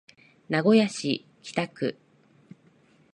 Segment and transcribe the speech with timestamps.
[0.49, 1.95] 名古屋市北区